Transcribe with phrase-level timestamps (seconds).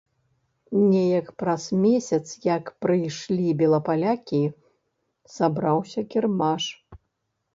[0.91, 2.21] Неяк праз месяц,
[2.57, 4.41] як прыйшлі белапалякі,
[5.37, 6.63] сабраўся кірмаш.